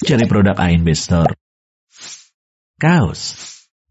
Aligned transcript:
Cari 0.00 0.24
produk 0.24 0.56
ANB 0.56 0.96
Store. 0.96 1.36
Kaos, 2.80 3.36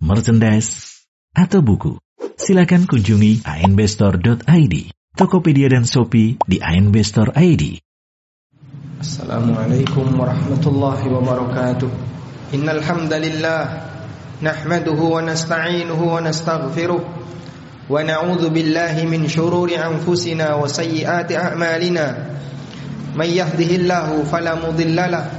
merchandise, 0.02 1.06
atau 1.38 1.62
buku. 1.62 2.02
Silakan 2.34 2.90
kunjungi 2.90 3.46
anbstore.id, 3.46 4.76
Tokopedia 5.14 5.70
dan 5.70 5.86
Shopee 5.86 6.42
di 6.50 6.58
ANB 6.58 6.98
Store 7.06 7.30
ID. 7.38 7.78
Assalamualaikum 8.98 10.18
warahmatullahi 10.18 11.06
wabarakatuh. 11.14 11.90
Innal 12.58 12.82
hamdalillah 12.82 13.62
nahmaduhu 14.42 15.14
wa 15.14 15.22
nasta'inuhu 15.22 16.10
wa 16.10 16.26
nastaghfiruh 16.26 17.02
wa 17.86 17.94
na'udzu 18.02 18.50
billahi 18.50 19.06
min 19.06 19.30
shururi 19.30 19.78
anfusina 19.78 20.58
wa 20.58 20.66
sayyiati 20.66 21.38
a'malina. 21.38 22.34
May 23.14 23.38
yahdihillahu 23.38 24.26
fala 24.26 24.58
mudilla 24.58 25.06
lahu 25.06 25.39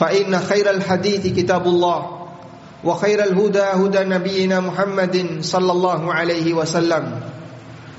فإن 0.00 0.32
خير 0.32 0.70
الحديث 0.70 1.36
كتاب 1.36 1.66
الله 1.66 2.00
وخير 2.84 3.24
الهدى 3.24 3.66
هدى 3.76 4.02
نبينا 4.08 4.60
محمد 4.60 5.44
صلى 5.44 5.72
الله 5.72 6.00
عليه 6.14 6.46
وسلم 6.54 7.04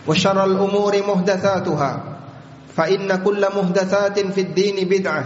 وشر 0.08 0.46
الأمور 0.46 0.94
محدثاتها 1.08 1.92
فإن 2.74 3.08
كل 3.22 3.42
محدثات 3.56 4.18
في 4.20 4.42
الدين 4.42 4.90
بدعة 4.90 5.26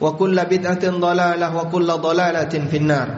وكل 0.00 0.36
بدعة 0.44 0.84
ضلالة 0.84 1.46
وكل 1.56 1.88
ضلالة 1.92 2.52
في 2.70 2.76
النار 2.76 3.08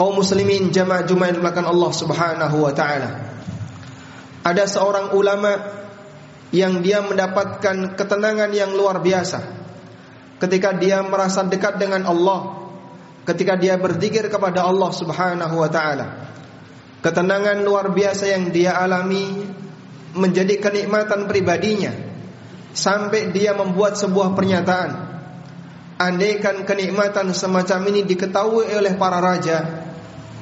kaum 0.00 0.16
muslimin 0.16 0.72
jamaah 0.72 1.04
Jumat 1.04 1.36
dimuliakan 1.36 1.68
Allah 1.68 1.90
Subhanahu 1.92 2.64
wa 2.64 2.72
taala. 2.72 3.20
Ada 4.40 4.64
seorang 4.64 5.12
ulama 5.12 5.60
yang 6.56 6.80
dia 6.80 7.04
mendapatkan 7.04 8.00
ketenangan 8.00 8.48
yang 8.48 8.72
luar 8.72 9.04
biasa 9.04 9.44
ketika 10.39 10.75
dia 10.75 10.99
merasa 11.05 11.43
dekat 11.47 11.79
dengan 11.79 12.03
Allah, 12.07 12.65
ketika 13.25 13.57
dia 13.57 13.75
berzikir 13.75 14.27
kepada 14.29 14.63
Allah 14.63 14.91
Subhanahu 14.93 15.55
wa 15.57 15.69
taala. 15.69 16.07
Ketenangan 17.01 17.61
luar 17.61 17.93
biasa 17.93 18.33
yang 18.33 18.49
dia 18.49 18.73
alami 18.81 19.45
menjadi 20.17 20.57
kenikmatan 20.57 21.29
pribadinya 21.29 21.93
sampai 22.73 23.29
dia 23.29 23.53
membuat 23.53 23.93
sebuah 23.97 24.33
pernyataan. 24.33 25.13
Andaikan 25.95 26.67
kenikmatan 26.67 27.31
semacam 27.31 27.79
ini 27.93 28.03
diketahui 28.03 28.67
oleh 28.73 28.99
para 28.99 29.23
raja, 29.23 29.85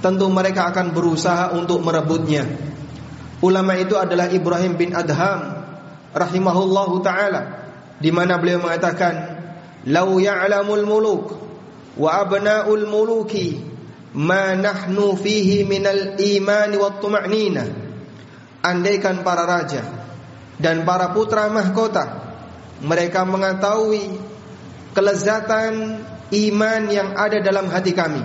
tentu 0.02 0.26
mereka 0.32 0.72
akan 0.74 0.96
berusaha 0.96 1.53
untuk 1.53 1.84
merebutnya. 1.86 2.48
Ulama 3.44 3.76
itu 3.78 4.00
adalah 4.00 4.32
Ibrahim 4.32 4.80
bin 4.80 4.96
Adham 4.96 5.62
rahimahullahu 6.16 7.03
taala 7.03 7.42
di 8.00 8.09
mana 8.09 8.40
beliau 8.40 8.64
mengatakan 8.64 9.33
Lau 9.84 10.16
ya'lamul 10.16 10.86
muluk 10.88 11.26
wa 12.00 12.10
abna'ul 12.24 12.88
muluki 12.88 13.60
ma 14.16 14.56
nahnu 14.56 15.20
fihi 15.20 15.68
minal 15.68 16.16
imani. 16.16 16.80
Andaikan 18.64 19.28
para 19.28 19.44
raja 19.44 19.84
dan 20.56 20.88
para 20.88 21.12
putra 21.12 21.52
mahkota 21.52 22.24
mereka 22.80 23.28
mengetahui 23.28 24.16
kelezatan 24.96 26.00
iman 26.32 26.82
yang 26.88 27.12
ada 27.20 27.44
dalam 27.44 27.68
hati 27.68 27.92
kami. 27.92 28.24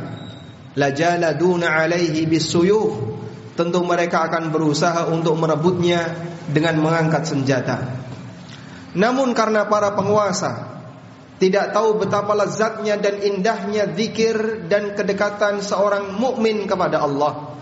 Lajaladuna 0.79 1.75
alaihi 1.75 2.23
bisuyuf. 2.31 3.19
Tentu 3.59 3.83
mereka 3.83 4.31
akan 4.31 4.55
berusaha 4.55 5.11
untuk 5.11 5.35
merebutnya 5.35 6.07
dengan 6.47 6.79
mengangkat 6.79 7.27
senjata. 7.27 7.83
Namun 8.95 9.35
karena 9.35 9.67
para 9.67 9.99
penguasa 9.99 10.78
tidak 11.39 11.71
tahu 11.71 12.03
betapa 12.03 12.35
lezatnya 12.35 12.99
dan 12.99 13.23
indahnya 13.23 13.87
zikir 13.95 14.67
dan 14.67 14.99
kedekatan 14.99 15.63
seorang 15.63 16.19
mukmin 16.19 16.67
kepada 16.67 17.07
Allah. 17.07 17.55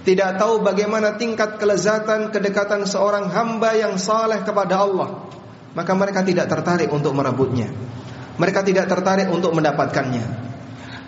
Tidak 0.00 0.40
tahu 0.40 0.64
bagaimana 0.64 1.20
tingkat 1.20 1.60
kelezatan 1.60 2.32
kedekatan 2.32 2.88
seorang 2.88 3.28
hamba 3.28 3.76
yang 3.76 4.00
saleh 4.00 4.40
kepada 4.40 4.80
Allah. 4.80 5.28
Maka 5.76 5.92
mereka 5.92 6.24
tidak 6.24 6.48
tertarik 6.48 6.88
untuk 6.88 7.12
merebutnya. 7.12 7.68
Mereka 8.40 8.64
tidak 8.64 8.88
tertarik 8.88 9.28
untuk 9.28 9.52
mendapatkannya. 9.52 10.48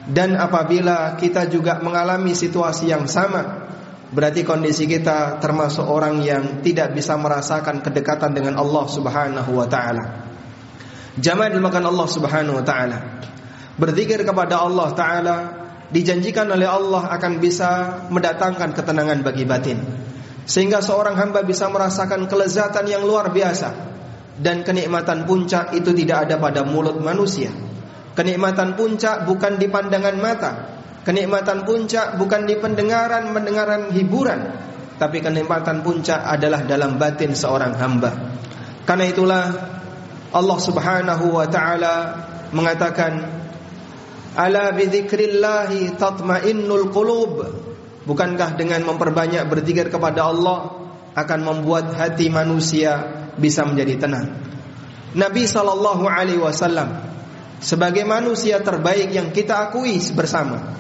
Dan 0.05 0.37
apabila 0.37 1.17
kita 1.17 1.49
juga 1.49 1.81
mengalami 1.81 2.37
situasi 2.37 2.93
yang 2.93 3.09
sama, 3.09 3.65
berarti 4.13 4.45
kondisi 4.45 4.85
kita 4.85 5.41
termasuk 5.41 5.89
orang 5.89 6.21
yang 6.21 6.61
tidak 6.61 6.93
bisa 6.93 7.17
merasakan 7.17 7.81
kedekatan 7.81 8.37
dengan 8.37 8.61
Allah 8.61 8.85
Subhanahu 8.93 9.57
wa 9.57 9.65
taala. 9.65 10.28
Jamaah 11.19 11.51
dimakan 11.51 11.85
Allah 11.91 12.07
Subhanahu 12.07 12.63
wa 12.63 12.65
taala. 12.65 12.99
Berzikir 13.79 14.23
kepada 14.23 14.63
Allah 14.63 14.89
taala 14.95 15.37
dijanjikan 15.91 16.47
oleh 16.51 16.67
Allah 16.67 17.11
akan 17.15 17.43
bisa 17.43 18.03
mendatangkan 18.11 18.75
ketenangan 18.75 19.23
bagi 19.27 19.43
batin. 19.43 19.79
Sehingga 20.49 20.81
seorang 20.81 21.19
hamba 21.19 21.45
bisa 21.45 21.69
merasakan 21.69 22.25
kelezatan 22.31 22.89
yang 22.89 23.05
luar 23.05 23.29
biasa 23.35 23.69
dan 24.39 24.63
kenikmatan 24.65 25.27
puncak 25.29 25.75
itu 25.75 25.93
tidak 25.93 26.31
ada 26.31 26.41
pada 26.41 26.65
mulut 26.65 26.97
manusia. 27.03 27.53
Kenikmatan 28.15 28.75
puncak 28.75 29.27
bukan 29.29 29.61
di 29.61 29.67
pandangan 29.69 30.17
mata. 30.19 30.53
Kenikmatan 31.05 31.63
puncak 31.63 32.19
bukan 32.19 32.45
di 32.45 32.59
pendengaran 32.59 33.31
mendengaran 33.33 33.89
hiburan, 33.95 34.41
tapi 35.01 35.23
kenikmatan 35.23 35.81
puncak 35.81 36.21
adalah 36.21 36.67
dalam 36.67 36.99
batin 36.99 37.33
seorang 37.33 37.73
hamba. 37.79 38.11
Karena 38.85 39.05
itulah 39.09 39.45
Allah 40.29 40.59
Subhanahu 40.61 41.41
wa 41.41 41.47
taala 41.49 41.95
mengatakan 42.53 43.25
ala 44.37 44.73
bidzikrillahi 44.77 45.97
tatmainnul 45.97 46.93
qulub. 46.93 47.35
Bukankah 48.09 48.57
dengan 48.57 48.89
memperbanyak 48.89 49.45
berzikir 49.53 49.93
kepada 49.93 50.33
Allah 50.33 50.89
akan 51.13 51.41
membuat 51.45 51.93
hati 51.93 52.33
manusia 52.33 53.05
bisa 53.37 53.69
menjadi 53.69 54.09
tenang? 54.09 54.33
Nabi 55.13 55.45
sallallahu 55.45 56.09
alaihi 56.09 56.41
wasallam 56.41 57.05
sebagai 57.61 58.05
manusia 58.09 58.61
terbaik 58.65 59.13
yang 59.13 59.29
kita 59.33 59.69
akui 59.69 60.01
bersama 60.17 60.77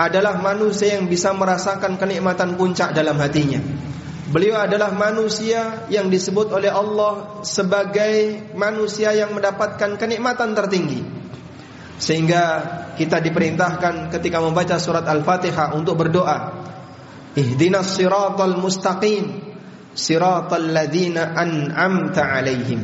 adalah 0.00 0.40
manusia 0.40 0.96
yang 0.96 1.08
bisa 1.08 1.32
merasakan 1.32 1.96
kenikmatan 1.96 2.56
puncak 2.60 2.92
dalam 2.92 3.16
hatinya 3.20 3.60
Beliau 4.24 4.56
adalah 4.56 4.88
manusia 4.96 5.84
yang 5.92 6.08
disebut 6.08 6.48
oleh 6.48 6.72
Allah 6.72 7.44
sebagai 7.44 8.40
manusia 8.56 9.12
yang 9.12 9.36
mendapatkan 9.36 10.00
kenikmatan 10.00 10.56
tertinggi. 10.56 11.04
Sehingga 12.00 12.42
kita 12.96 13.20
diperintahkan 13.20 14.08
ketika 14.16 14.40
membaca 14.40 14.80
surat 14.80 15.04
Al-Fatihah 15.04 15.76
untuk 15.76 16.00
berdoa. 16.00 16.64
Ihdinas 17.36 18.00
siratal 18.00 18.56
mustaqim 18.56 19.44
siratal 19.92 20.72
ladzina 20.72 21.36
an'amta 21.36 22.24
alaihim. 22.24 22.80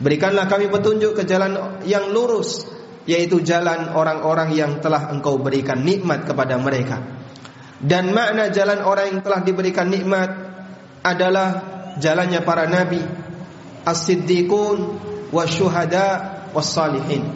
Berikanlah 0.00 0.48
kami 0.48 0.72
petunjuk 0.72 1.20
ke 1.20 1.22
jalan 1.28 1.84
yang 1.84 2.10
lurus 2.10 2.64
yaitu 3.04 3.42
jalan 3.44 3.92
orang-orang 3.92 4.54
yang 4.54 4.72
telah 4.80 5.10
Engkau 5.12 5.36
berikan 5.36 5.84
nikmat 5.84 6.24
kepada 6.24 6.56
mereka. 6.56 7.02
Dan 7.82 8.14
makna 8.14 8.50
jalan 8.54 8.78
orang 8.82 9.10
yang 9.10 9.20
telah 9.26 9.42
diberikan 9.42 9.90
nikmat 9.90 10.41
adalah 11.02 11.48
jalannya 11.98 12.40
para 12.46 12.70
nabi, 12.70 13.02
as-siddiqun, 13.82 14.78
wasyuhada, 15.34 16.06
wassalihin. 16.54 17.26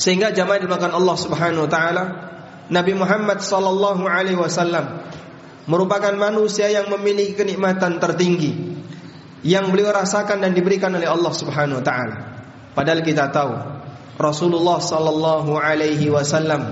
Sehingga 0.00 0.32
jamaah 0.32 0.60
dimakan 0.60 0.96
Allah 0.96 1.16
Subhanahu 1.16 1.68
wa 1.68 1.70
taala 1.70 2.04
Nabi 2.70 2.94
Muhammad 2.96 3.42
sallallahu 3.42 4.06
alaihi 4.06 4.38
wasallam 4.38 5.02
merupakan 5.68 6.14
manusia 6.16 6.70
yang 6.72 6.88
memiliki 6.88 7.36
kenikmatan 7.36 8.00
tertinggi 8.00 8.80
yang 9.44 9.68
beliau 9.68 9.92
rasakan 9.92 10.40
dan 10.40 10.56
diberikan 10.56 10.92
oleh 10.94 11.08
Allah 11.08 11.32
Subhanahu 11.34 11.80
wa 11.80 11.84
taala. 11.84 12.16
Padahal 12.72 13.02
kita 13.04 13.28
tahu 13.28 13.52
Rasulullah 14.16 14.78
sallallahu 14.80 15.56
alaihi 15.56 16.08
wasallam 16.08 16.70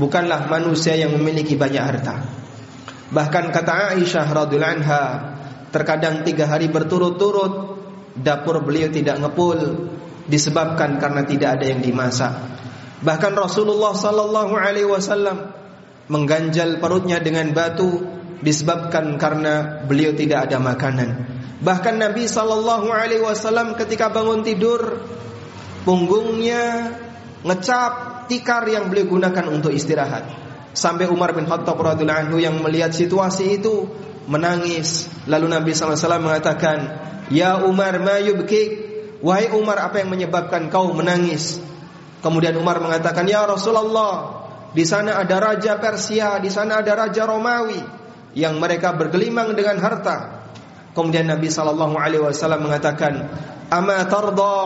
bukanlah 0.00 0.48
manusia 0.48 0.96
yang 0.96 1.12
memiliki 1.12 1.60
banyak 1.60 1.82
harta. 1.82 2.39
Bahkan 3.10 3.50
kata 3.50 3.98
Aisyah 3.98 4.26
radhiyallahu 4.30 4.74
anha, 4.80 5.04
terkadang 5.74 6.22
tiga 6.22 6.46
hari 6.46 6.70
berturut-turut 6.70 7.78
dapur 8.14 8.62
beliau 8.62 8.90
tidak 8.90 9.18
ngepul 9.18 9.90
disebabkan 10.30 11.02
karena 11.02 11.26
tidak 11.26 11.58
ada 11.58 11.64
yang 11.66 11.82
dimasak. 11.82 12.32
Bahkan 13.02 13.32
Rasulullah 13.34 13.96
sallallahu 13.96 14.54
alaihi 14.54 14.86
wasallam 14.86 15.50
mengganjal 16.06 16.78
perutnya 16.78 17.18
dengan 17.18 17.50
batu 17.50 18.02
disebabkan 18.42 19.18
karena 19.18 19.82
beliau 19.86 20.14
tidak 20.14 20.50
ada 20.50 20.62
makanan. 20.62 21.10
Bahkan 21.60 21.94
Nabi 21.98 22.24
sallallahu 22.30 22.88
alaihi 22.88 23.24
wasallam 23.24 23.74
ketika 23.76 24.08
bangun 24.08 24.46
tidur 24.46 25.02
punggungnya 25.84 26.94
ngecap 27.42 28.26
tikar 28.28 28.68
yang 28.68 28.88
beliau 28.92 29.18
gunakan 29.18 29.46
untuk 29.48 29.72
istirahat. 29.72 30.49
Sampai 30.70 31.10
Umar 31.10 31.34
bin 31.34 31.50
Khattab 31.50 31.74
radhiyallahu 31.74 32.30
anhu 32.30 32.36
yang 32.38 32.54
melihat 32.62 32.94
situasi 32.94 33.58
itu 33.58 33.90
menangis. 34.30 35.10
Lalu 35.26 35.50
Nabi 35.50 35.70
sallallahu 35.74 35.98
alaihi 35.98 36.06
wasallam 36.06 36.24
mengatakan, 36.24 36.78
"Ya 37.34 37.50
Umar, 37.66 37.98
ma 37.98 38.22
yubkik?" 38.22 38.90
Wahai 39.20 39.52
Umar, 39.52 39.76
apa 39.82 40.00
yang 40.00 40.08
menyebabkan 40.08 40.72
kau 40.72 40.96
menangis? 40.96 41.60
Kemudian 42.24 42.56
Umar 42.56 42.80
mengatakan, 42.80 43.28
"Ya 43.28 43.44
Rasulullah, 43.44 44.46
di 44.72 44.86
sana 44.88 45.20
ada 45.20 45.36
raja 45.36 45.76
Persia, 45.76 46.40
di 46.40 46.48
sana 46.48 46.80
ada 46.80 46.96
raja 46.96 47.28
Romawi 47.28 47.80
yang 48.32 48.56
mereka 48.56 48.96
bergelimang 48.96 49.52
dengan 49.52 49.76
harta." 49.76 50.40
Kemudian 50.96 51.28
Nabi 51.28 51.52
sallallahu 51.52 52.00
alaihi 52.00 52.24
wasallam 52.24 52.64
mengatakan, 52.64 53.28
"Ama 53.68 54.08
tarda 54.08 54.60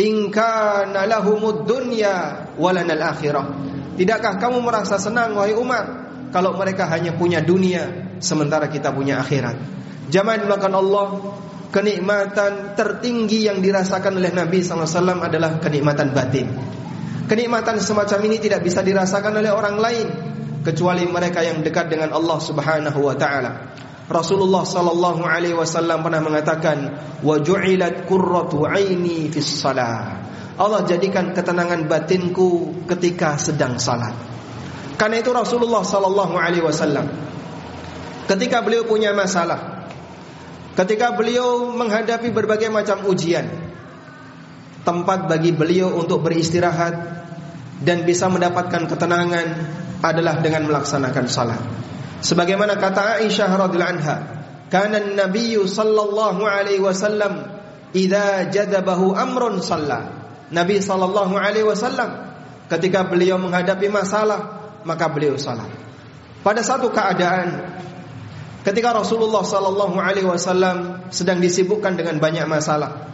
in 0.00 0.32
kana 0.32 1.04
lahumud 1.04 1.68
dunya 1.68 2.48
walanal 2.56 3.04
akhirah?" 3.04 3.73
Tidakkah 3.94 4.42
kamu 4.42 4.58
merasa 4.58 4.98
senang 4.98 5.38
wahai 5.38 5.54
Umar 5.54 6.10
kalau 6.34 6.58
mereka 6.58 6.90
hanya 6.90 7.14
punya 7.14 7.38
dunia 7.38 8.14
sementara 8.18 8.66
kita 8.66 8.90
punya 8.90 9.22
akhirat? 9.22 9.54
Jamaah 10.10 10.38
dimakan 10.42 10.72
Allah, 10.74 11.06
kenikmatan 11.70 12.74
tertinggi 12.74 13.46
yang 13.46 13.62
dirasakan 13.62 14.18
oleh 14.18 14.34
Nabi 14.34 14.60
SAW 14.60 15.22
adalah 15.22 15.62
kenikmatan 15.62 16.10
batin. 16.10 16.50
Kenikmatan 17.24 17.80
semacam 17.80 18.18
ini 18.28 18.36
tidak 18.36 18.60
bisa 18.66 18.84
dirasakan 18.84 19.40
oleh 19.40 19.48
orang 19.48 19.76
lain 19.80 20.06
kecuali 20.60 21.08
mereka 21.08 21.40
yang 21.40 21.64
dekat 21.64 21.88
dengan 21.88 22.12
Allah 22.12 22.38
Subhanahu 22.42 23.00
wa 23.00 23.16
taala. 23.16 23.52
Rasulullah 24.04 24.68
sallallahu 24.68 25.24
alaihi 25.24 25.56
wasallam 25.56 26.04
pernah 26.04 26.20
mengatakan, 26.20 26.76
"Wa 27.24 27.40
ju'ilat 27.40 28.04
qurratu 28.04 28.68
'aini 28.68 29.32
fis 29.32 29.64
shalah." 29.64 30.33
Allah 30.54 30.86
jadikan 30.86 31.34
ketenangan 31.34 31.90
batinku 31.90 32.82
ketika 32.86 33.34
sedang 33.36 33.78
salat. 33.82 34.14
Karena 34.94 35.18
itu 35.18 35.34
Rasulullah 35.34 35.82
sallallahu 35.82 36.38
alaihi 36.38 36.62
wasallam 36.62 37.10
ketika 38.30 38.62
beliau 38.62 38.86
punya 38.86 39.10
masalah, 39.10 39.74
Ketika 40.74 41.14
beliau 41.14 41.70
menghadapi 41.70 42.34
berbagai 42.34 42.66
macam 42.66 43.06
ujian 43.06 43.46
Tempat 44.82 45.30
bagi 45.30 45.54
beliau 45.54 45.94
untuk 45.94 46.26
beristirahat 46.26 46.94
Dan 47.78 48.02
bisa 48.02 48.26
mendapatkan 48.26 48.90
ketenangan 48.90 49.46
Adalah 50.02 50.42
dengan 50.42 50.66
melaksanakan 50.66 51.24
salat 51.30 51.62
Sebagaimana 52.26 52.74
kata 52.74 53.22
Aisyah 53.22 53.54
radhiyallahu 53.54 53.94
anha 54.02 54.16
Kana 54.66 54.98
Nabi 54.98 55.54
sallallahu 55.54 56.42
alaihi 56.42 56.82
wasallam 56.82 57.46
idza 57.94 58.50
jadabahu 58.50 59.14
amrun 59.14 59.62
shalla 59.62 60.23
Nabi 60.54 60.78
sallallahu 60.78 61.34
alaihi 61.34 61.66
wasallam 61.66 62.30
ketika 62.70 63.02
beliau 63.02 63.36
menghadapi 63.36 63.90
masalah 63.90 64.70
maka 64.86 65.10
beliau 65.10 65.34
salat 65.34 65.66
Pada 66.44 66.60
satu 66.60 66.92
keadaan 66.92 67.74
Ketika 68.64 68.96
Rasulullah 68.96 69.44
sallallahu 69.44 70.00
alaihi 70.00 70.24
wasallam 70.24 71.04
sedang 71.12 71.36
disibukkan 71.36 72.00
dengan 72.00 72.16
banyak 72.16 72.48
masalah, 72.48 73.12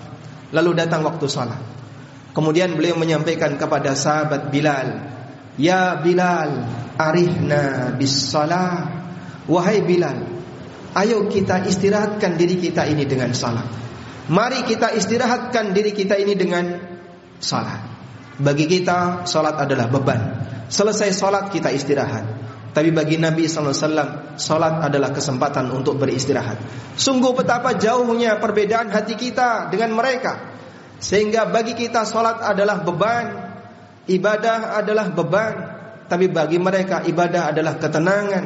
lalu 0.55 0.79
datang 0.79 1.03
waktu 1.03 1.27
salat. 1.27 1.59
Kemudian 2.31 2.79
beliau 2.79 2.95
menyampaikan 2.95 3.59
kepada 3.59 3.99
sahabat 3.99 4.55
Bilal, 4.55 5.11
"Ya 5.59 5.99
Bilal, 5.99 6.71
arihna 6.95 7.91
bis 7.99 8.31
salah." 8.31 9.03
Wahai 9.51 9.83
Bilal, 9.83 10.23
ayo 10.95 11.27
kita 11.27 11.67
istirahatkan 11.67 12.39
diri 12.39 12.55
kita 12.55 12.87
ini 12.87 13.03
dengan 13.03 13.35
salat. 13.35 13.67
Mari 14.31 14.63
kita 14.63 14.95
istirahatkan 14.95 15.75
diri 15.75 15.91
kita 15.91 16.15
ini 16.15 16.39
dengan 16.39 16.90
salat. 17.41 17.81
Bagi 18.41 18.69
kita 18.69 19.25
salat 19.25 19.57
adalah 19.59 19.89
beban. 19.89 20.21
Selesai 20.71 21.11
salat 21.11 21.45
kita 21.51 21.73
istirahat. 21.75 22.41
Tapi 22.71 22.95
bagi 22.95 23.19
Nabi 23.19 23.51
SAW 23.51 24.39
Salat 24.39 24.75
adalah 24.79 25.11
kesempatan 25.11 25.75
untuk 25.75 25.99
beristirahat 25.99 26.63
Sungguh 26.95 27.35
betapa 27.35 27.75
jauhnya 27.75 28.39
perbedaan 28.39 28.95
hati 28.95 29.19
kita 29.19 29.75
dengan 29.75 29.99
mereka 29.99 30.39
Sehingga 31.03 31.51
bagi 31.51 31.75
kita 31.75 32.07
salat 32.07 32.39
adalah 32.39 32.87
beban 32.87 33.27
Ibadah 34.07 34.79
adalah 34.79 35.11
beban 35.11 35.55
Tapi 36.07 36.31
bagi 36.31 36.63
mereka 36.63 37.03
ibadah 37.03 37.51
adalah 37.51 37.75
ketenangan 37.75 38.45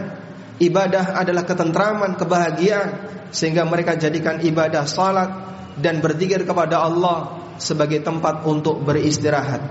Ibadah 0.57 1.21
adalah 1.21 1.45
ketentraman, 1.45 2.17
kebahagiaan 2.17 2.89
Sehingga 3.29 3.69
mereka 3.69 4.01
jadikan 4.01 4.41
ibadah 4.41 4.89
salat 4.89 5.31
Dan 5.79 5.99
berzikir 6.03 6.47
kepada 6.47 6.83
Allah 6.83 7.43
Sebagai 7.59 8.03
tempat 8.03 8.47
untuk 8.47 8.83
beristirahat 8.83 9.63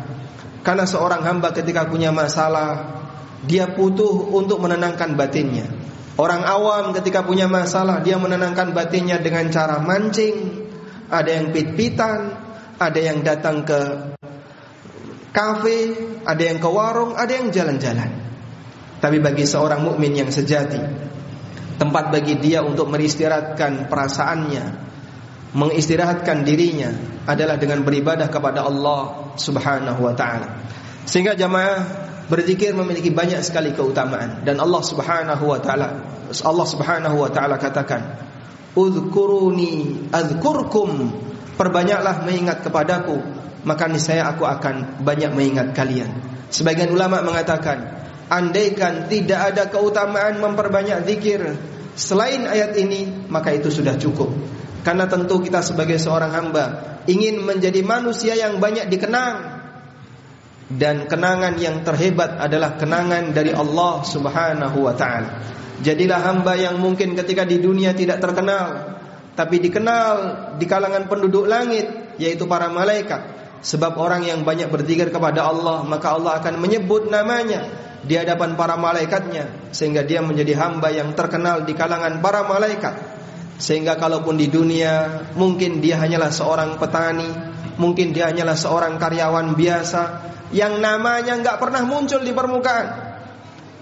Karena 0.64 0.88
seorang 0.88 1.24
hamba 1.24 1.52
ketika 1.52 1.88
punya 1.88 2.12
masalah 2.12 3.04
dia 3.44 3.68
butuh 3.76 4.32
untuk 4.32 4.64
menenangkan 4.64 5.20
batinnya. 5.20 5.68
Orang 6.16 6.46
awam 6.46 6.96
ketika 6.96 7.26
punya 7.26 7.50
masalah 7.50 8.00
dia 8.00 8.16
menenangkan 8.16 8.72
batinnya 8.72 9.20
dengan 9.20 9.50
cara 9.52 9.82
mancing, 9.84 10.70
ada 11.10 11.28
yang 11.28 11.52
pit-pitan, 11.52 12.38
ada 12.80 13.00
yang 13.00 13.26
datang 13.26 13.66
ke 13.66 13.80
kafe, 15.34 15.80
ada 16.24 16.44
yang 16.44 16.62
ke 16.62 16.70
warung, 16.70 17.18
ada 17.18 17.34
yang 17.34 17.50
jalan-jalan. 17.50 18.24
Tapi 19.02 19.18
bagi 19.20 19.44
seorang 19.44 19.84
mukmin 19.84 20.16
yang 20.16 20.30
sejati, 20.32 20.80
tempat 21.76 22.14
bagi 22.14 22.40
dia 22.40 22.64
untuk 22.64 22.88
meristirahatkan 22.88 23.92
perasaannya, 23.92 24.66
mengistirahatkan 25.54 26.42
dirinya 26.46 26.90
adalah 27.30 27.56
dengan 27.62 27.86
beribadah 27.86 28.28
kepada 28.28 28.66
Allah 28.66 29.34
Subhanahu 29.38 30.02
wa 30.02 30.14
taala. 30.18 30.66
Sehingga 31.06 31.38
jamaah 31.38 32.04
Berzikir 32.24 32.72
memiliki 32.72 33.12
banyak 33.12 33.44
sekali 33.44 33.76
keutamaan 33.76 34.48
dan 34.48 34.56
Allah 34.64 34.80
Subhanahu 34.80 35.44
wa 35.44 35.60
taala 35.60 35.88
Allah 36.32 36.68
Subhanahu 36.68 37.20
wa 37.20 37.28
taala 37.28 37.60
katakan, 37.60 38.02
"Udzkuruni 38.74 40.08
adzkurkum." 40.08 41.20
Perbanyaklah 41.54 42.26
mengingat 42.26 42.66
kepadaku, 42.66 43.22
maka 43.62 43.86
niscaya 43.86 44.26
aku 44.26 44.42
akan 44.42 45.06
banyak 45.06 45.30
mengingat 45.38 45.78
kalian. 45.78 46.10
Sebagian 46.50 46.90
ulama 46.90 47.22
mengatakan, 47.22 48.10
andaikan 48.26 49.06
tidak 49.06 49.54
ada 49.54 49.70
keutamaan 49.70 50.42
memperbanyak 50.42 51.06
zikir 51.06 51.54
selain 51.94 52.50
ayat 52.50 52.74
ini, 52.74 53.30
maka 53.30 53.54
itu 53.54 53.70
sudah 53.70 53.94
cukup. 54.02 54.34
Karena 54.84 55.08
tentu 55.08 55.40
kita 55.40 55.64
sebagai 55.64 55.96
seorang 55.96 56.32
hamba 56.36 56.64
ingin 57.08 57.40
menjadi 57.40 57.80
manusia 57.84 58.36
yang 58.36 58.60
banyak 58.60 58.92
dikenang, 58.92 59.64
dan 60.74 61.06
kenangan 61.06 61.60
yang 61.60 61.86
terhebat 61.86 62.40
adalah 62.40 62.80
kenangan 62.80 63.36
dari 63.36 63.54
Allah 63.54 64.02
Subhanahu 64.02 64.78
wa 64.82 64.94
taala. 64.96 65.30
Jadilah 65.84 66.22
hamba 66.24 66.56
yang 66.56 66.80
mungkin 66.80 67.14
ketika 67.18 67.44
di 67.44 67.60
dunia 67.60 67.92
tidak 67.92 68.24
terkenal 68.24 68.96
tapi 69.34 69.58
dikenal 69.58 70.16
di 70.62 70.66
kalangan 70.70 71.10
penduduk 71.10 71.50
langit 71.50 72.16
yaitu 72.22 72.46
para 72.50 72.70
malaikat. 72.70 73.44
Sebab 73.64 73.96
orang 73.96 74.28
yang 74.28 74.44
banyak 74.44 74.68
berzikir 74.68 75.08
kepada 75.08 75.48
Allah 75.48 75.84
maka 75.88 76.16
Allah 76.16 76.40
akan 76.40 76.60
menyebut 76.60 77.08
namanya 77.08 77.68
di 78.04 78.20
hadapan 78.20 78.60
para 78.60 78.76
malaikatnya 78.76 79.72
sehingga 79.72 80.04
dia 80.04 80.20
menjadi 80.20 80.60
hamba 80.60 80.92
yang 80.92 81.16
terkenal 81.16 81.64
di 81.64 81.72
kalangan 81.76 82.20
para 82.20 82.44
malaikat. 82.48 82.96
Sehingga 83.58 83.96
kalaupun 83.96 84.38
di 84.38 84.50
dunia 84.50 85.26
mungkin 85.38 85.80
dia 85.80 86.02
hanyalah 86.02 86.34
seorang 86.34 86.76
petani, 86.82 87.30
mungkin 87.78 88.12
dia 88.12 88.30
hanyalah 88.34 88.58
seorang 88.58 88.98
karyawan 88.98 89.54
biasa, 89.54 90.02
yang 90.54 90.78
namanya 90.82 91.38
nggak 91.38 91.58
pernah 91.58 91.82
muncul 91.86 92.22
di 92.22 92.34
permukaan. 92.34 92.88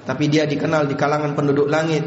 Tapi 0.01 0.23
dia 0.27 0.47
dikenal 0.49 0.89
di 0.89 0.95
kalangan 0.97 1.35
penduduk 1.37 1.69
langit, 1.69 2.03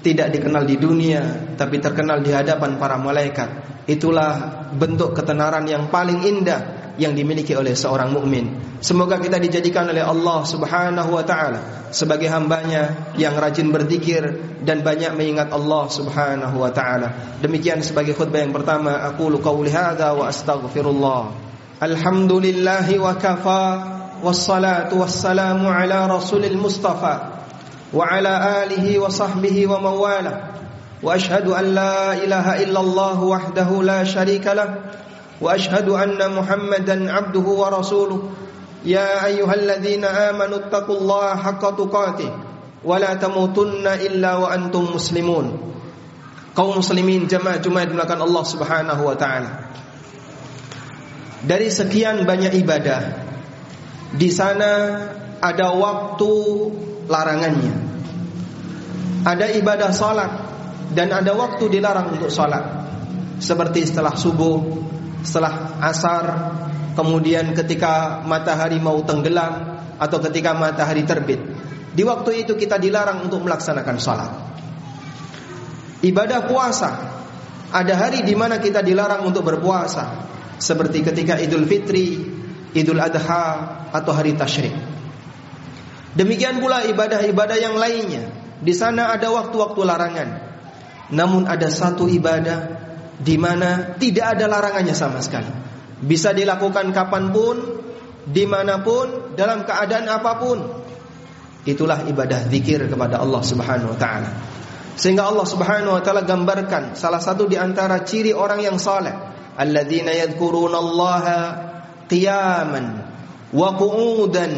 tidak 0.00 0.32
dikenal 0.32 0.64
di 0.64 0.76
dunia, 0.76 1.54
tapi 1.56 1.80
terkenal 1.80 2.24
di 2.24 2.32
hadapan 2.32 2.76
para 2.80 2.96
malaikat. 2.96 3.48
Itulah 3.88 4.64
bentuk 4.76 5.16
ketenaran 5.16 5.66
yang 5.66 5.90
paling 5.90 6.24
indah 6.24 6.79
yang 6.95 7.11
dimiliki 7.11 7.51
oleh 7.55 7.75
seorang 7.75 8.11
mukmin. 8.11 8.77
Semoga 8.79 9.19
kita 9.19 9.39
dijadikan 9.41 9.87
oleh 9.91 10.03
Allah 10.03 10.47
Subhanahu 10.47 11.09
wa 11.11 11.23
taala 11.27 11.89
sebagai 11.91 12.31
hambanya 12.31 13.11
yang 13.19 13.35
rajin 13.35 13.71
berzikir 13.71 14.23
dan 14.63 14.83
banyak 14.83 15.11
mengingat 15.15 15.51
Allah 15.51 15.91
Subhanahu 15.91 16.55
wa 16.55 16.71
taala. 16.71 17.39
Demikian 17.43 17.83
sebagai 17.83 18.15
khutbah 18.15 18.43
yang 18.43 18.55
pertama, 18.55 18.95
aku 19.03 19.27
qauli 19.43 19.71
hadza 19.71 20.15
wa 20.15 20.31
astaghfirullah. 20.31 21.21
Alhamdulillahi 21.83 22.95
wa 23.01 23.19
kafa 23.19 23.63
wassalatu 24.23 25.03
wassalamu 25.03 25.67
ala 25.67 26.07
rasulil 26.07 26.55
mustafa 26.55 27.43
wa 27.91 28.01
ala 28.07 28.63
alihi 28.63 28.95
wa 28.95 29.11
sahbihi 29.11 29.67
wa 29.67 29.83
mawalah. 29.83 30.55
واشهد 31.05 31.47
ان 31.47 31.65
لا 31.75 32.13
اله 32.13 32.63
الا 32.63 32.79
الله 32.79 33.23
وحده 33.23 33.69
لا 33.83 34.03
شريك 34.03 34.47
له 34.47 34.69
واشهد 35.41 35.89
ان 35.89 36.19
محمدا 36.31 36.95
عبده 37.11 37.47
ورسوله 37.61 38.19
يا 38.85 39.25
ايها 39.25 39.53
الذين 39.53 40.05
امنوا 40.05 40.57
اتقوا 40.57 40.97
الله 40.97 41.35
حق 41.35 41.63
تقاته 41.75 42.31
ولا 42.85 43.11
تموتن 43.13 43.87
الا 43.87 44.31
وانتم 44.35 44.83
مسلمون 44.95 45.47
kaum 46.55 46.79
muslimin 46.79 47.27
jemaah 47.27 47.59
Jumat 47.59 47.91
dimulakan 47.91 48.23
Allah 48.23 48.43
Subhanahu 48.47 49.01
wa 49.03 49.15
taala. 49.19 49.75
Dari 51.43 51.67
sekian 51.67 52.23
banyak 52.23 52.55
ibadah 52.63 53.01
di 54.15 54.31
sana 54.31 54.71
ada 55.43 55.75
waktu 55.75 56.31
larangannya. 57.11 57.75
Ada 59.27 59.51
ibadah 59.59 59.91
salat 59.91 60.31
dan 60.95 61.11
ada 61.11 61.35
waktu 61.35 61.67
dilarang 61.67 62.15
untuk 62.15 62.31
sholat 62.31 62.87
seperti 63.37 63.91
setelah 63.91 64.15
subuh, 64.15 64.63
setelah 65.22 65.80
asar, 65.84 66.24
kemudian 66.96 67.52
ketika 67.52 68.24
matahari 68.24 68.80
mau 68.80 69.00
tenggelam 69.04 69.80
atau 70.00 70.18
ketika 70.28 70.56
matahari 70.56 71.04
terbit. 71.04 71.40
Di 71.90 72.06
waktu 72.06 72.46
itu 72.46 72.54
kita 72.54 72.78
dilarang 72.78 73.26
untuk 73.26 73.42
melaksanakan 73.44 73.96
sholat. 73.98 74.30
Ibadah 76.00 76.48
puasa 76.48 76.90
ada 77.70 77.94
hari 77.98 78.24
di 78.24 78.32
mana 78.32 78.56
kita 78.56 78.80
dilarang 78.80 79.26
untuk 79.28 79.44
berpuasa 79.44 80.26
seperti 80.56 81.04
ketika 81.04 81.36
Idul 81.36 81.68
Fitri, 81.68 82.18
Idul 82.72 83.00
Adha 83.02 83.44
atau 83.92 84.12
hari 84.14 84.32
tasyrik. 84.34 84.72
Demikian 86.14 86.58
pula 86.58 86.82
ibadah-ibadah 86.88 87.58
yang 87.60 87.78
lainnya. 87.78 88.26
Di 88.60 88.74
sana 88.74 89.14
ada 89.14 89.30
waktu-waktu 89.30 89.80
larangan. 89.86 90.28
Namun 91.10 91.46
ada 91.46 91.70
satu 91.70 92.06
ibadah 92.10 92.89
di 93.20 93.36
mana 93.36 94.00
tidak 94.00 94.36
ada 94.36 94.48
larangannya 94.48 94.96
sama 94.96 95.20
sekali. 95.20 95.52
Bisa 96.00 96.32
dilakukan 96.32 96.96
kapan 96.96 97.28
pun, 97.28 97.56
di 98.24 98.48
mana 98.48 98.80
pun, 98.80 99.36
dalam 99.36 99.68
keadaan 99.68 100.08
apa 100.08 100.32
pun. 100.40 100.58
Itulah 101.68 102.08
ibadah 102.08 102.48
zikir 102.48 102.88
kepada 102.88 103.20
Allah 103.20 103.44
Subhanahu 103.44 103.92
Wa 103.92 103.98
Taala. 104.00 104.30
Sehingga 104.96 105.28
Allah 105.28 105.44
Subhanahu 105.44 106.00
Wa 106.00 106.02
Taala 106.02 106.24
gambarkan 106.24 106.96
salah 106.96 107.20
satu 107.20 107.44
di 107.44 107.60
antara 107.60 108.00
ciri 108.00 108.32
orang 108.32 108.64
yang 108.64 108.80
saleh, 108.80 109.12
alladzina 109.60 110.16
qiyaman 112.10 112.84
wa 113.52 113.68
qu'udan 113.76 114.52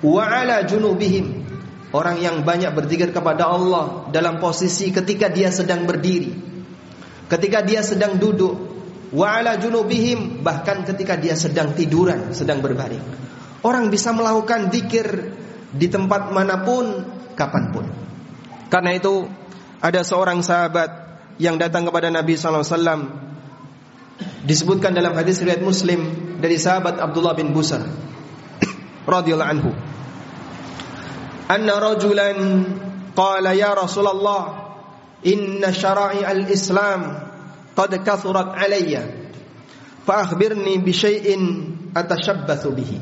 wa 0.00 0.22
ala 0.24 0.64
junubihim 0.64 1.40
Orang 1.90 2.22
yang 2.22 2.46
banyak 2.46 2.70
berzikir 2.70 3.10
kepada 3.10 3.50
Allah 3.50 4.06
dalam 4.14 4.38
posisi 4.38 4.94
ketika 4.94 5.26
dia 5.26 5.50
sedang 5.50 5.90
berdiri, 5.90 6.49
ketika 7.30 7.62
dia 7.62 7.80
sedang 7.86 8.18
duduk, 8.18 8.52
wa 9.14 9.26
ala 9.38 9.56
junubihim 9.56 10.42
bahkan 10.42 10.82
ketika 10.82 11.14
dia 11.14 11.38
sedang 11.38 11.72
tiduran, 11.78 12.34
sedang 12.34 12.58
berbaring. 12.58 13.02
Orang 13.62 13.88
bisa 13.88 14.10
melakukan 14.10 14.68
zikir 14.74 15.06
di 15.70 15.86
tempat 15.86 16.34
mana 16.34 16.66
pun, 16.66 17.06
kapan 17.38 17.64
pun. 17.70 17.86
Karena 18.66 18.96
itu 18.98 19.26
ada 19.78 20.00
seorang 20.02 20.42
sahabat 20.42 20.90
yang 21.40 21.56
datang 21.56 21.88
kepada 21.88 22.12
Nabi 22.12 22.36
Shallallahu 22.36 22.66
Alaihi 22.66 22.76
Wasallam. 22.76 23.02
disebutkan 24.20 24.92
dalam 24.92 25.16
hadis 25.16 25.40
riwayat 25.40 25.64
Muslim 25.64 26.00
dari 26.44 26.60
sahabat 26.60 27.00
Abdullah 27.00 27.32
bin 27.32 27.56
Busar 27.56 27.80
radhiyallahu 29.16 29.48
anhu. 29.48 29.72
Anna 31.48 31.80
rajulan 31.80 32.36
qala 33.16 33.56
ya 33.56 33.72
Rasulullah 33.72 34.59
inna 35.26 35.72
syara'i 35.74 36.24
al-islam 36.24 37.30
qad 37.76 37.92
kathurat 38.04 38.56
alayya. 38.56 39.04
Fa 40.04 40.24
akhbirni 40.24 40.80
bi 40.80 40.92
syai'in 40.92 41.42
atashabbathu 41.92 42.72
bihi. 42.72 42.98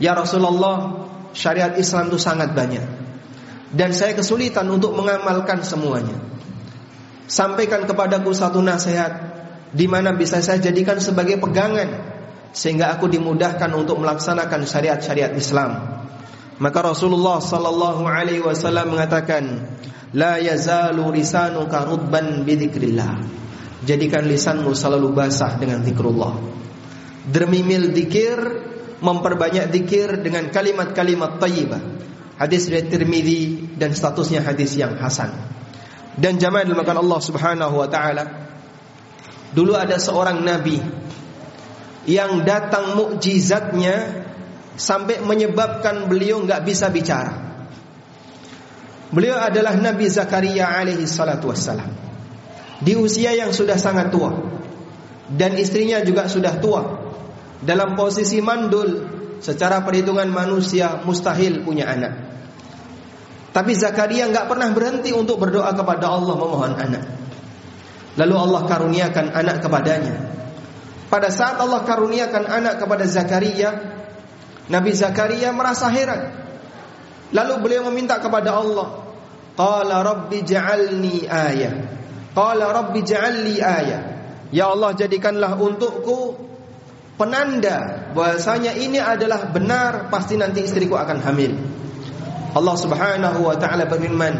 Ya 0.00 0.16
Rasulullah 0.16 1.08
syariat 1.36 1.76
Islam 1.76 2.08
itu 2.12 2.18
sangat 2.20 2.52
banyak. 2.56 2.86
Dan 3.70 3.94
saya 3.94 4.18
kesulitan 4.18 4.66
untuk 4.66 4.96
mengamalkan 4.96 5.62
semuanya. 5.62 6.18
Sampaikan 7.30 7.86
kepadaku 7.86 8.34
satu 8.34 8.58
nasihat 8.58 9.30
di 9.70 9.86
mana 9.86 10.10
bisa 10.18 10.42
saya 10.42 10.58
jadikan 10.58 10.98
sebagai 10.98 11.38
pegangan 11.38 12.10
sehingga 12.50 12.90
aku 12.90 13.06
dimudahkan 13.06 13.70
untuk 13.70 14.02
melaksanakan 14.02 14.66
syariat-syariat 14.66 15.30
Islam. 15.38 16.02
Maka 16.58 16.78
Rasulullah 16.82 17.38
sallallahu 17.38 18.02
alaihi 18.04 18.42
wasallam 18.42 18.98
mengatakan 18.98 19.70
"La 20.16 20.38
yazalu 20.38 21.10
lisanuka 21.14 21.86
rubban 21.86 22.42
bidzikrillah." 22.46 23.40
Jadikan 23.80 24.28
lisanmu 24.28 24.76
selalu 24.76 25.16
basah 25.16 25.56
dengan 25.56 25.80
zikrullah. 25.80 26.36
Dermimil 27.24 27.96
zikir, 27.96 28.36
memperbanyak 29.00 29.72
zikir 29.72 30.20
dengan 30.20 30.52
kalimat-kalimat 30.52 31.40
thayyibah. 31.40 31.82
Hadis 32.36 32.68
riwayat 32.68 32.88
Tirmizi 32.92 33.72
dan 33.76 33.92
statusnya 33.92 34.44
hadis 34.44 34.76
yang 34.76 34.96
hasan. 34.96 35.32
Dan 36.16 36.36
jamaah 36.36 36.64
dimakan 36.68 37.00
Allah 37.00 37.20
Subhanahu 37.20 37.80
wa 37.80 37.88
taala. 37.88 38.24
Dulu 39.52 39.72
ada 39.76 39.96
seorang 39.96 40.44
nabi 40.44 40.80
yang 42.08 42.44
datang 42.44 42.96
mukjizatnya 42.96 44.24
sampai 44.76 45.20
menyebabkan 45.24 46.08
beliau 46.08 46.40
nggak 46.44 46.64
bisa 46.64 46.88
bicara. 46.88 47.49
Beliau 49.10 49.42
adalah 49.42 49.74
Nabi 49.74 50.06
Zakaria 50.06 50.70
alaihi 50.70 51.06
salatu 51.06 51.50
wassalam. 51.50 51.90
Di 52.80 52.94
usia 52.96 53.34
yang 53.34 53.50
sudah 53.50 53.76
sangat 53.76 54.08
tua 54.14 54.30
dan 55.30 55.58
istrinya 55.58 56.02
juga 56.02 56.30
sudah 56.30 56.58
tua. 56.62 56.82
Dalam 57.60 57.92
posisi 57.92 58.40
mandul 58.40 59.04
secara 59.42 59.84
perhitungan 59.84 60.30
manusia 60.32 61.02
mustahil 61.04 61.60
punya 61.66 61.90
anak. 61.90 62.12
Tapi 63.50 63.74
Zakaria 63.74 64.30
nggak 64.30 64.46
pernah 64.46 64.70
berhenti 64.70 65.10
untuk 65.10 65.42
berdoa 65.42 65.74
kepada 65.74 66.06
Allah 66.06 66.34
memohon 66.38 66.74
anak. 66.78 67.04
Lalu 68.14 68.34
Allah 68.38 68.62
karuniakan 68.66 69.26
anak 69.34 69.56
kepadanya. 69.58 70.14
Pada 71.10 71.34
saat 71.34 71.58
Allah 71.58 71.82
karuniakan 71.82 72.46
anak 72.46 72.78
kepada 72.78 73.02
Zakaria, 73.10 73.74
Nabi 74.70 74.94
Zakaria 74.94 75.50
merasa 75.50 75.90
heran. 75.90 76.30
Lalu 77.34 77.54
beliau 77.62 77.82
meminta 77.90 78.18
kepada 78.22 78.54
Allah, 78.54 78.99
"Qala 79.60 80.00
rabbi 80.00 80.40
ja'alni 80.40 81.28
ayah." 81.28 81.74
Qala 82.32 82.72
rabbi 82.72 83.04
ja'alli 83.04 83.60
ayah. 83.60 84.00
Ya 84.48 84.72
Allah 84.72 84.96
jadikanlah 84.96 85.60
untukku 85.60 86.32
penanda 87.20 88.08
bahwasanya 88.16 88.72
ini 88.80 88.96
adalah 88.96 89.52
benar 89.52 90.08
pasti 90.08 90.40
nanti 90.40 90.64
istriku 90.64 90.96
akan 90.96 91.20
hamil. 91.20 91.52
Allah 92.56 92.76
Subhanahu 92.80 93.46
wa 93.46 93.54
taala 93.60 93.84
berfirman, 93.84 94.34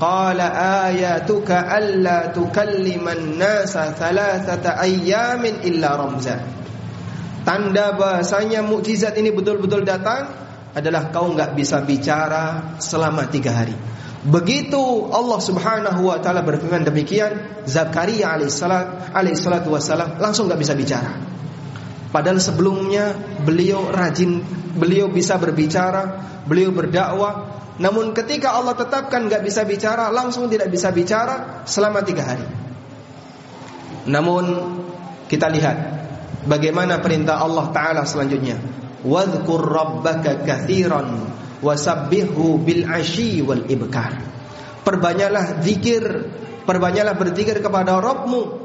"Qala 0.00 0.46
ayatuka 0.88 1.68
alla 1.68 2.32
tukalliman 2.32 3.36
nasa 3.36 3.92
thalathata 3.92 4.80
ayyamin 4.80 5.62
illa 5.68 5.94
ramza." 6.00 6.40
Tanda 7.42 7.94
bahasanya 7.98 8.64
mukjizat 8.64 9.18
ini 9.18 9.34
betul-betul 9.34 9.82
datang 9.82 10.30
adalah 10.72 11.12
kau 11.12 11.28
nggak 11.32 11.52
bisa 11.52 11.84
bicara 11.84 12.76
selama 12.80 13.28
tiga 13.28 13.52
hari. 13.52 13.76
Begitu 14.22 15.10
Allah 15.10 15.40
Subhanahu 15.42 16.08
wa 16.08 16.18
taala 16.22 16.46
berfirman 16.46 16.86
demikian, 16.86 17.64
Zakaria 17.66 18.32
alaihissalam 18.32 19.12
alaihissalatu 19.12 19.68
wassalam 19.74 20.16
langsung 20.22 20.46
nggak 20.48 20.60
bisa 20.62 20.74
bicara. 20.78 21.12
Padahal 22.12 22.38
sebelumnya 22.38 23.16
beliau 23.42 23.88
rajin, 23.88 24.44
beliau 24.76 25.08
bisa 25.08 25.40
berbicara, 25.40 26.22
beliau 26.46 26.70
berdakwah. 26.70 27.50
Namun 27.80 28.12
ketika 28.12 28.52
Allah 28.54 28.76
tetapkan 28.76 29.26
nggak 29.26 29.42
bisa 29.42 29.64
bicara, 29.64 30.12
langsung 30.12 30.46
tidak 30.46 30.68
bisa 30.70 30.92
bicara 30.92 31.64
selama 31.64 32.04
tiga 32.04 32.22
hari. 32.22 32.46
Namun 34.06 34.44
kita 35.26 35.48
lihat 35.48 36.02
Bagaimana 36.42 36.98
perintah 36.98 37.38
Allah 37.38 37.70
Ta'ala 37.70 38.02
selanjutnya 38.02 38.58
Wadhkur 39.02 39.62
rabbaka 39.66 40.46
kathiran 40.46 41.30
Wasabbihu 41.62 42.58
bil 42.62 42.86
wal 43.46 43.64
ibkar 43.66 44.18
Perbanyaklah 44.82 45.62
zikir 45.62 46.02
Perbanyaklah 46.62 47.14
berzikir 47.18 47.58
kepada 47.58 47.98
Rabbmu 47.98 48.62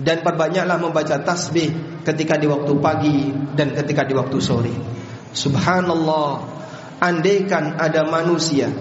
dan 0.00 0.24
perbanyaklah 0.24 0.80
membaca 0.80 1.20
tasbih 1.20 2.00
ketika 2.00 2.40
di 2.40 2.48
waktu 2.48 2.72
pagi 2.80 3.18
dan 3.52 3.76
ketika 3.76 4.08
di 4.08 4.16
waktu 4.16 4.38
sore. 4.40 4.72
Subhanallah, 5.32 6.44
andaikan 7.00 7.76
ada 7.76 8.08
manusia 8.08 8.72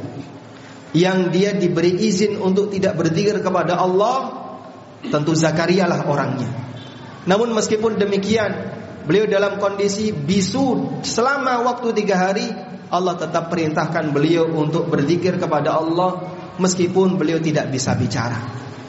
yang 0.92 1.32
dia 1.32 1.56
diberi 1.56 1.96
izin 1.96 2.40
untuk 2.40 2.72
tidak 2.72 3.00
berzikir 3.00 3.40
kepada 3.40 3.80
Allah, 3.80 4.18
tentu 5.08 5.36
Zakaria 5.36 5.88
lah 5.88 6.08
orangnya. 6.08 6.48
Namun 7.28 7.56
meskipun 7.56 7.96
demikian, 8.00 8.52
beliau 9.06 9.26
dalam 9.26 9.58
kondisi 9.58 10.12
bisu 10.14 11.00
selama 11.06 11.66
waktu 11.66 11.94
tiga 11.98 12.16
hari, 12.30 12.48
Allah 12.92 13.16
tetap 13.16 13.48
perintahkan 13.48 14.12
beliau 14.12 14.52
untuk 14.52 14.92
berzikir 14.92 15.40
kepada 15.40 15.80
Allah 15.80 16.28
meskipun 16.60 17.16
beliau 17.16 17.40
tidak 17.40 17.72
bisa 17.72 17.96
bicara. 17.96 18.38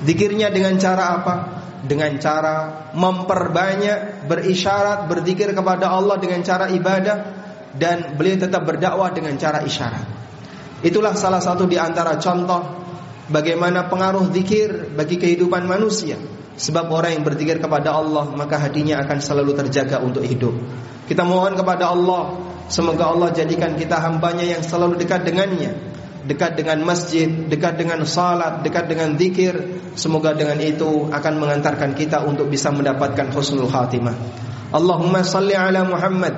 Zikirnya 0.02 0.50
dengan 0.50 0.74
cara 0.76 1.04
apa? 1.22 1.34
Dengan 1.82 2.14
cara 2.18 2.90
memperbanyak 2.94 4.26
berisyarat, 4.26 5.06
berzikir 5.06 5.54
kepada 5.54 5.90
Allah 5.90 6.18
dengan 6.18 6.42
cara 6.42 6.70
ibadah 6.70 7.16
dan 7.74 8.18
beliau 8.18 8.38
tetap 8.42 8.62
berdakwah 8.66 9.10
dengan 9.14 9.34
cara 9.38 9.62
isyarat. 9.62 10.06
Itulah 10.82 11.14
salah 11.14 11.38
satu 11.38 11.70
di 11.70 11.78
antara 11.78 12.18
contoh 12.18 12.82
bagaimana 13.30 13.86
pengaruh 13.86 14.34
zikir 14.34 14.90
bagi 14.92 15.16
kehidupan 15.16 15.64
manusia. 15.64 16.18
Sebab 16.62 16.94
orang 16.94 17.18
yang 17.18 17.26
berzikir 17.26 17.58
kepada 17.58 17.90
Allah 17.90 18.30
maka 18.38 18.54
hatinya 18.54 19.02
akan 19.02 19.18
selalu 19.18 19.58
terjaga 19.58 19.98
untuk 19.98 20.22
hidup. 20.22 20.54
Kita 21.10 21.26
mohon 21.26 21.58
kepada 21.58 21.90
Allah 21.90 22.38
semoga 22.70 23.10
Allah 23.10 23.34
jadikan 23.34 23.74
kita 23.74 23.98
hambanya 23.98 24.46
yang 24.46 24.62
selalu 24.62 24.94
dekat 24.94 25.26
dengannya, 25.26 25.74
dekat 26.22 26.54
dengan 26.54 26.86
masjid, 26.86 27.26
dekat 27.26 27.82
dengan 27.82 28.06
salat, 28.06 28.62
dekat 28.62 28.86
dengan 28.86 29.18
zikir. 29.18 29.82
Semoga 29.98 30.38
dengan 30.38 30.56
itu 30.62 31.10
akan 31.10 31.34
mengantarkan 31.42 31.98
kita 31.98 32.22
untuk 32.22 32.46
bisa 32.46 32.70
mendapatkan 32.70 33.34
husnul 33.34 33.66
khatimah. 33.66 34.14
Allahumma 34.70 35.26
salli 35.26 35.58
ala 35.58 35.82
Muhammad 35.82 36.32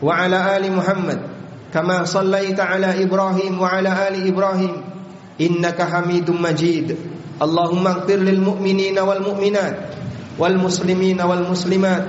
wa 0.00 0.16
ala 0.16 0.56
ali 0.56 0.72
Muhammad 0.72 1.20
kama 1.68 2.08
sallaita 2.08 2.64
ala 2.64 2.96
Ibrahim 2.96 3.60
wa 3.60 3.68
ala 3.68 4.08
ali 4.08 4.24
Ibrahim 4.24 4.80
innaka 5.36 5.84
Hamidum 5.86 6.40
Majid. 6.40 7.17
اللهم 7.42 7.86
اغفر 7.86 8.16
للمؤمنين 8.18 8.98
والمؤمنات 8.98 9.76
والمسلمين 10.38 11.20
والمسلمات 11.22 12.04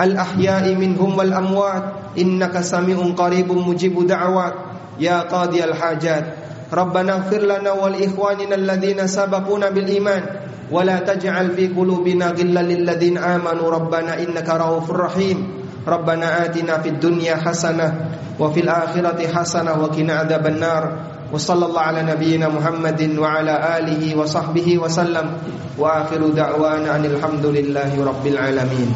الأحياء 0.00 0.74
منهم 0.74 1.10
والأموات 1.18 1.84
إنك 2.18 2.60
سميع 2.60 2.98
قريب 3.16 3.46
مجيب 3.52 3.94
دعوات 4.06 4.54
يا 5.00 5.20
قاضي 5.30 5.64
الحاجات 5.64 6.24
ربنا 6.72 7.12
اغفر 7.12 7.38
لنا 7.46 7.72
ولإخواننا 7.72 8.54
الذين 8.54 9.06
سبقونا 9.06 9.70
بالإيمان 9.70 10.22
ولا 10.70 10.98
تجعل 10.98 11.50
في 11.54 11.66
قلوبنا 11.70 12.26
غلا 12.34 12.62
للذين 12.62 13.18
آمنوا 13.18 13.70
ربنا 13.70 14.18
إنك 14.22 14.48
رؤوف 14.50 14.90
رحيم 14.90 15.38
ربنا 15.86 16.44
آتنا 16.44 16.78
في 16.78 16.88
الدنيا 16.88 17.36
حسنة 17.36 17.88
وفي 18.38 18.60
الآخرة 18.60 19.18
حسنة 19.34 19.72
وقنا 19.82 20.12
عذاب 20.14 20.46
النار 20.46 20.84
وصلى 21.32 21.66
الله 21.66 21.80
على 21.80 22.00
نبينا 22.02 22.48
محمد 22.48 23.18
وعلى 23.18 23.54
آله 23.78 24.02
وصحبه 24.18 24.78
وسلم. 24.78 25.26
وآخر 25.78 26.20
دعوانا 26.34 26.96
أن 26.96 27.04
الحمد 27.04 27.46
لله 27.46 27.92
رب 28.04 28.24
العالمين. 28.26 28.90